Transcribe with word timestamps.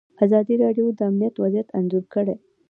ازادي 0.25 0.55
راډیو 0.63 0.85
د 0.97 0.99
امنیت 1.09 1.35
وضعیت 1.43 1.67
انځور 1.77 2.05
کړی. 2.13 2.35